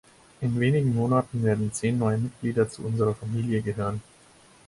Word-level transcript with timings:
In 0.41 0.59
wenigen 0.59 0.95
Monaten 0.95 1.43
werden 1.43 1.71
zehn 1.73 1.95
neue 1.99 2.17
Mitglieder 2.17 2.67
zu 2.67 2.81
unserer 2.81 3.13
Familie 3.13 3.61
gehören. 3.61 4.01